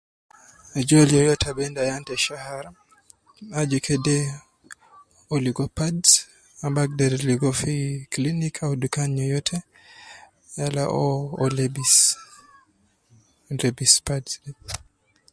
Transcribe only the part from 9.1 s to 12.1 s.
yoyote, yala uwo ,uwo lebis,